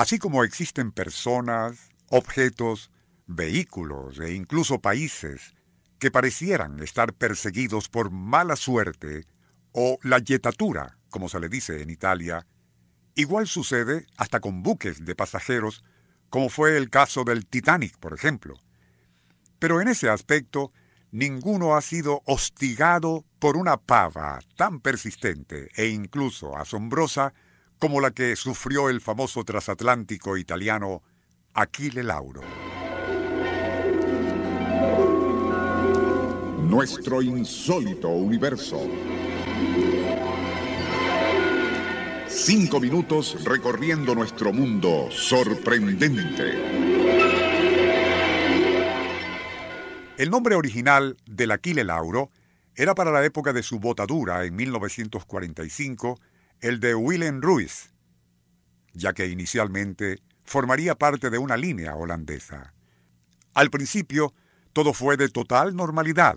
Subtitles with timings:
[0.00, 2.90] Así como existen personas, objetos,
[3.26, 5.52] vehículos e incluso países
[5.98, 9.26] que parecieran estar perseguidos por mala suerte
[9.72, 12.46] o la yetatura, como se le dice en Italia,
[13.14, 15.84] igual sucede hasta con buques de pasajeros,
[16.30, 18.54] como fue el caso del Titanic, por ejemplo.
[19.58, 20.72] Pero en ese aspecto,
[21.10, 27.34] ninguno ha sido hostigado por una pava tan persistente e incluso asombrosa
[27.80, 31.02] como la que sufrió el famoso transatlántico italiano
[31.54, 32.42] Achille Lauro.
[36.58, 38.86] Nuestro insólito universo.
[42.28, 46.52] Cinco minutos recorriendo nuestro mundo sorprendente.
[50.18, 52.30] El nombre original del Aquile Lauro
[52.76, 56.20] era para la época de su botadura en 1945
[56.60, 57.90] el de Willem Ruiz,
[58.92, 62.74] ya que inicialmente formaría parte de una línea holandesa.
[63.54, 64.34] Al principio,
[64.72, 66.36] todo fue de total normalidad,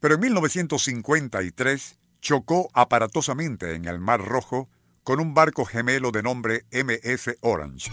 [0.00, 4.68] pero en 1953 chocó aparatosamente en el Mar Rojo
[5.04, 7.90] con un barco gemelo de nombre MS Orange.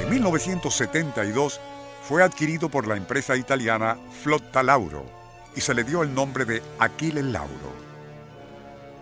[0.00, 1.60] En 1972
[2.02, 5.04] fue adquirido por la empresa italiana Flotta Lauro
[5.56, 7.87] y se le dio el nombre de Aquile Lauro.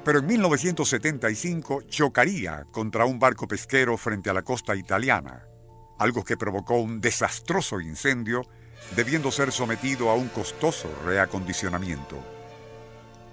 [0.07, 5.49] Pero en 1975 chocaría contra un barco pesquero frente a la costa italiana,
[5.99, 8.43] algo que provocó un desastroso incendio
[8.95, 12.23] debiendo ser sometido a un costoso reacondicionamiento.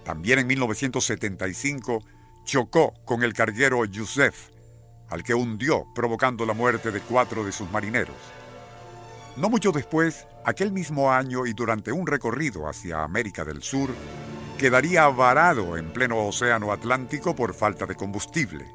[0.03, 2.03] También en 1975
[2.44, 4.50] chocó con el carguero Youssef,
[5.11, 8.17] al que hundió provocando la muerte de cuatro de sus marineros.
[9.38, 13.91] No mucho después, aquel mismo año y durante un recorrido hacia América del Sur,
[14.58, 18.66] quedaría varado en pleno Océano Atlántico por falta de combustible.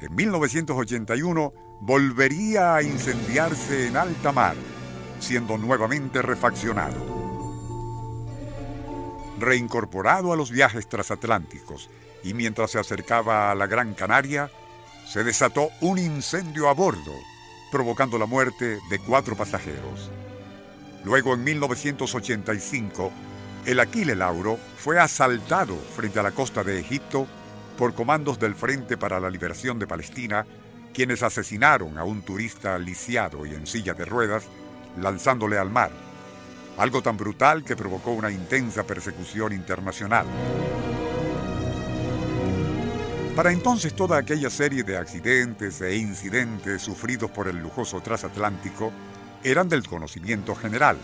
[0.00, 4.56] En 1981 volvería a incendiarse en alta mar
[5.20, 7.20] siendo nuevamente refaccionado.
[9.38, 11.88] Reincorporado a los viajes transatlánticos
[12.22, 14.50] y mientras se acercaba a la Gran Canaria,
[15.06, 17.14] se desató un incendio a bordo,
[17.70, 20.10] provocando la muerte de cuatro pasajeros.
[21.04, 23.10] Luego, en 1985,
[23.66, 27.26] el Aquile Lauro fue asaltado frente a la costa de Egipto
[27.76, 30.46] por comandos del Frente para la Liberación de Palestina,
[30.92, 34.44] quienes asesinaron a un turista lisiado y en silla de ruedas
[34.98, 35.90] lanzándole al mar,
[36.78, 40.26] algo tan brutal que provocó una intensa persecución internacional.
[43.36, 48.90] Para entonces toda aquella serie de accidentes e incidentes sufridos por el lujoso transatlántico
[49.44, 50.98] eran del conocimiento general,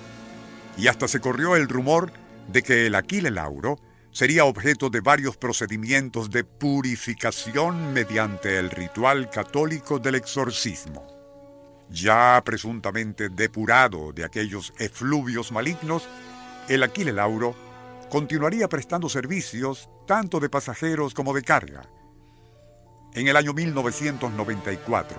[0.76, 2.10] y hasta se corrió el rumor
[2.48, 3.78] de que el Aquile Lauro
[4.10, 11.16] sería objeto de varios procedimientos de purificación mediante el ritual católico del exorcismo
[11.88, 16.08] ya presuntamente depurado de aquellos efluvios malignos,
[16.68, 17.54] el Aquile Lauro
[18.10, 21.88] continuaría prestando servicios tanto de pasajeros como de carga.
[23.14, 25.16] En el año 1994,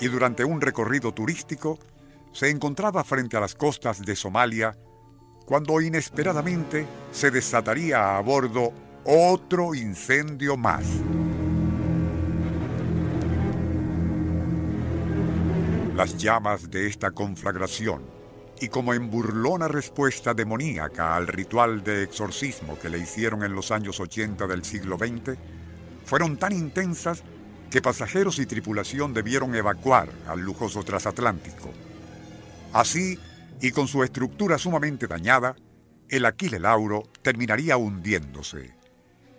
[0.00, 1.78] y durante un recorrido turístico,
[2.32, 4.76] se encontraba frente a las costas de Somalia
[5.46, 8.72] cuando inesperadamente se desataría a bordo
[9.04, 10.84] otro incendio más.
[15.96, 18.02] las llamas de esta conflagración
[18.60, 23.70] y como en burlona respuesta demoníaca al ritual de exorcismo que le hicieron en los
[23.70, 25.38] años 80 del siglo XX,
[26.04, 27.22] fueron tan intensas
[27.70, 31.70] que pasajeros y tripulación debieron evacuar al lujoso transatlántico.
[32.74, 33.18] Así,
[33.60, 35.56] y con su estructura sumamente dañada,
[36.08, 38.74] el Aquile Lauro terminaría hundiéndose.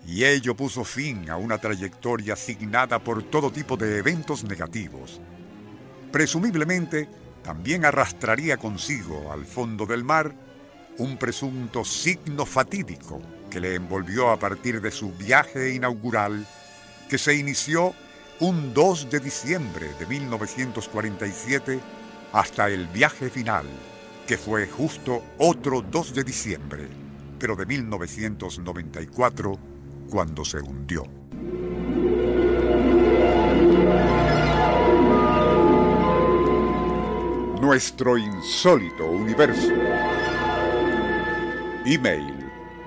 [0.06, 5.22] Y ello puso fin a una trayectoria asignada por todo tipo de eventos negativos,
[6.12, 7.10] Presumiblemente,
[7.44, 10.34] también arrastraría consigo al fondo del mar
[10.98, 13.22] un presunto signo fatídico
[13.52, 16.46] que le envolvió a partir de su viaje inaugural
[17.10, 17.94] que se inició
[18.40, 21.80] un 2 de diciembre de 1947
[22.34, 23.66] hasta el viaje final,
[24.27, 26.89] que fue justo otro 2 de diciembre,
[27.39, 29.57] pero de 1994,
[30.09, 31.06] cuando se hundió.
[37.62, 39.71] Nuestro insólito universo.
[41.85, 42.33] Email